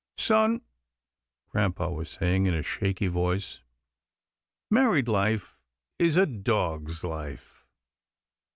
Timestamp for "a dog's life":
6.17-7.67